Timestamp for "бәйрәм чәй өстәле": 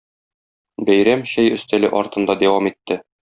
0.87-1.93